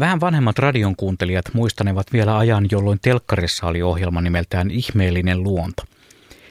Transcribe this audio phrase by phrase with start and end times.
[0.00, 5.82] Vähän vanhemmat radion kuuntelijat muistanevat vielä ajan, jolloin telkkarissa oli ohjelma nimeltään Ihmeellinen luonto.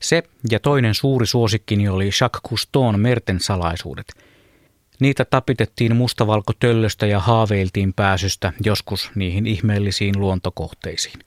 [0.00, 4.06] Se ja toinen suuri suosikkini oli Jacques Cousteau'n Merten salaisuudet.
[5.00, 11.18] Niitä tapitettiin mustavalkotöllöstä ja haaveiltiin pääsystä joskus niihin ihmeellisiin luontokohteisiin.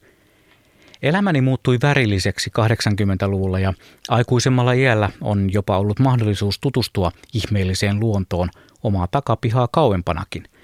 [1.02, 3.72] Elämäni muuttui värilliseksi 80-luvulla ja
[4.08, 8.48] aikuisemmalla iällä on jopa ollut mahdollisuus tutustua ihmeelliseen luontoon
[8.82, 10.44] omaa takapihaa kauempanakin–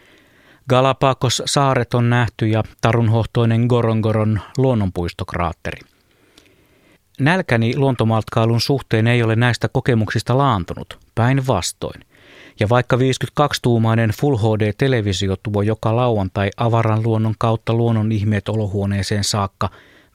[0.69, 5.81] Galapagos-saaret on nähty ja tarunhohtoinen Gorongoron luonnonpuistokraatteri.
[7.21, 12.01] Nälkäni luontomatkailun suhteen ei ole näistä kokemuksista laantunut, päinvastoin.
[12.61, 19.71] Ja vaikka 52-tuumainen Full HD-televisio tuo joka lauantai avaran luonnon kautta luonnon ihmeet olohuoneeseen saakka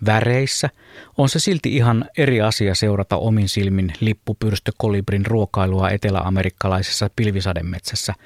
[0.05, 0.69] väreissä,
[1.17, 8.13] on se silti ihan eri asia seurata omin silmin lippupyrstökolibrin ruokailua eteläamerikkalaisessa pilvisademetsässä–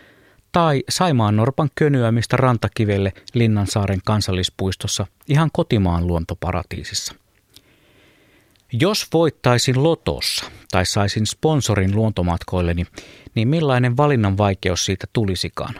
[0.53, 7.15] tai Saimaan Norpan könyämistä rantakivelle Linnansaaren kansallispuistossa ihan kotimaan luontoparatiisissa.
[8.71, 12.85] Jos voittaisin lotossa tai saisin sponsorin luontomatkoilleni,
[13.35, 15.73] niin millainen valinnan vaikeus siitä tulisikaan?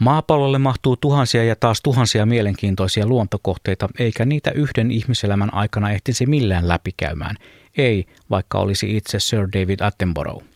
[0.00, 6.68] Maapallolle mahtuu tuhansia ja taas tuhansia mielenkiintoisia luontokohteita, eikä niitä yhden ihmiselämän aikana ehtisi millään
[6.68, 7.36] läpikäymään.
[7.76, 10.53] Ei, vaikka olisi itse Sir David Attenborough.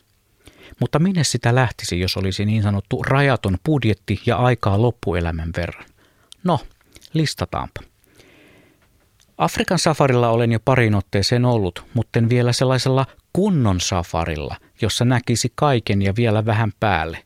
[0.81, 5.85] Mutta minne sitä lähtisi, jos olisi niin sanottu rajaton budjetti ja aikaa loppuelämän verran?
[6.45, 6.61] No,
[7.13, 7.81] listataanpa.
[9.39, 16.03] Afrikan safarilla olen jo parin otteeseen ollut, mutta vielä sellaisella kunnon safarilla, jossa näkisi kaiken
[16.03, 17.19] ja vielä vähän päälle.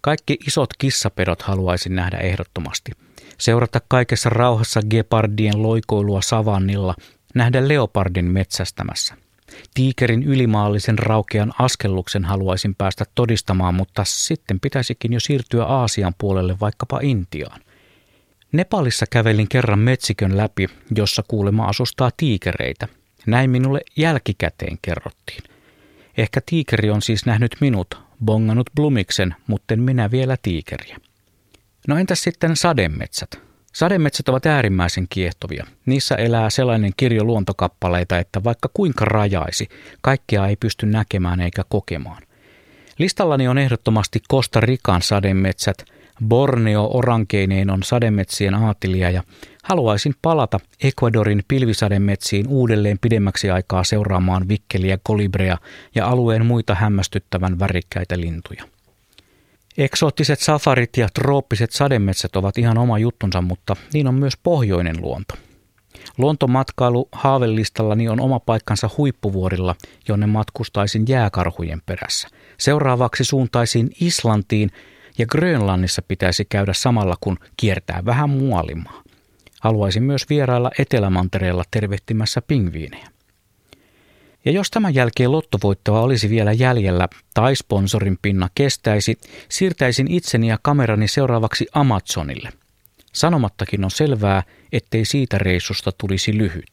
[0.00, 2.92] Kaikki isot kissapedot haluaisin nähdä ehdottomasti.
[3.38, 6.94] Seurata kaikessa rauhassa gepardien loikoilua savannilla,
[7.34, 9.14] nähdä leopardin metsästämässä–
[9.74, 17.00] Tiikerin ylimaallisen raukean askelluksen haluaisin päästä todistamaan, mutta sitten pitäisikin jo siirtyä Aasian puolelle vaikkapa
[17.02, 17.60] Intiaan.
[18.52, 22.88] Nepalissa kävelin kerran metsikön läpi, jossa kuulema asustaa tiikereitä.
[23.26, 25.42] Näin minulle jälkikäteen kerrottiin.
[26.16, 30.98] Ehkä tiikeri on siis nähnyt minut, bongannut Blumiksen, mutten minä vielä tiikeriä.
[31.88, 33.47] No entäs sitten sademetsät?
[33.78, 35.66] Sademetsät ovat äärimmäisen kiehtovia.
[35.86, 39.68] Niissä elää sellainen kirjo luontokappaleita, että vaikka kuinka rajaisi,
[40.00, 42.22] kaikkea ei pysty näkemään eikä kokemaan.
[42.98, 45.84] Listallani on ehdottomasti Costa Rican sademetsät,
[46.28, 49.22] Borneo orankeineen on sademetsien aatilia ja
[49.62, 55.58] haluaisin palata Ecuadorin pilvisademetsiin uudelleen pidemmäksi aikaa seuraamaan vikkeliä, kolibreja
[55.94, 58.77] ja alueen muita hämmästyttävän värikkäitä lintuja.
[59.78, 65.34] Eksoottiset safarit ja trooppiset sademetsät ovat ihan oma juttunsa, mutta niin on myös pohjoinen luonto.
[66.18, 69.74] Luontomatkailu haavelistallani on oma paikkansa huippuvuorilla,
[70.08, 72.28] jonne matkustaisin jääkarhujen perässä.
[72.58, 74.70] Seuraavaksi suuntaisin Islantiin
[75.18, 79.02] ja Grönlannissa pitäisi käydä samalla kun kiertää vähän mualimaa.
[79.60, 83.08] Haluaisin myös vierailla Etelämantereella tervehtimässä pingviinejä.
[84.44, 89.18] Ja jos tämän jälkeen lottovoittoa olisi vielä jäljellä tai sponsorin pinna kestäisi,
[89.48, 92.52] siirtäisin itseni ja kamerani seuraavaksi Amazonille.
[93.12, 96.70] Sanomattakin on selvää, ettei siitä reissusta tulisi lyhyt.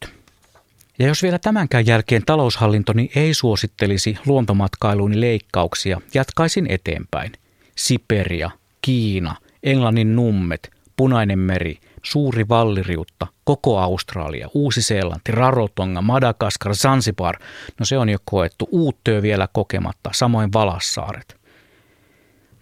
[0.99, 7.31] Ja jos vielä tämänkään jälkeen taloushallintoni ei suosittelisi luontomatkailuuni leikkauksia, jatkaisin eteenpäin.
[7.75, 8.51] Siperia,
[8.81, 17.35] Kiina, Englannin nummet, Punainen meri, Suuri Valliriutta, koko Australia, Uusi-Seelanti, Rarotonga, Madagaskar, Zanzibar.
[17.79, 18.67] No se on jo koettu.
[18.71, 21.37] Uuttöö vielä kokematta, samoin Valassaaret.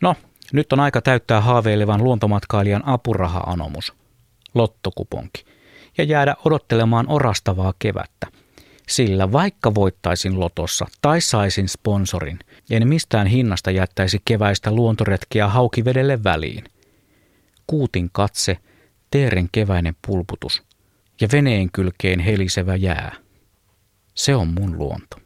[0.01, 0.16] No,
[0.53, 3.93] nyt on aika täyttää haaveilevan luontomatkailijan apuraha-anomus,
[4.53, 5.45] lottokuponki,
[5.97, 8.27] ja jäädä odottelemaan orastavaa kevättä.
[8.88, 12.39] Sillä vaikka voittaisin lotossa tai saisin sponsorin,
[12.72, 16.63] en mistään hinnasta jättäisi keväistä luontoretkiä haukivedelle väliin.
[17.68, 18.57] Kuutin katse–
[19.13, 20.63] teeren keväinen pulputus
[21.22, 23.16] ja veneen kylkeen helisevä jää.
[24.13, 25.18] Se on mun luonto.